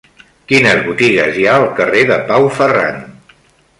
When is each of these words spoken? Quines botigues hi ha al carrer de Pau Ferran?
Quines 0.51 0.79
botigues 0.87 1.37
hi 1.41 1.45
ha 1.49 1.53
al 1.57 1.67
carrer 1.81 2.01
de 2.13 2.19
Pau 2.33 2.49
Ferran? 2.57 2.99